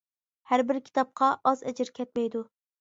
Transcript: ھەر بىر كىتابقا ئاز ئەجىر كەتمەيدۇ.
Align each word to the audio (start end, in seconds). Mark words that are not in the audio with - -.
ھەر 0.51 0.63
بىر 0.71 0.79
كىتابقا 0.87 1.31
ئاز 1.51 1.63
ئەجىر 1.69 1.95
كەتمەيدۇ. 2.01 2.47